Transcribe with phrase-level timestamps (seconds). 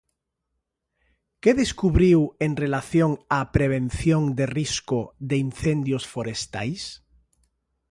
[1.41, 6.81] Que descubriu en relación á prevención de risco de incendios forestais?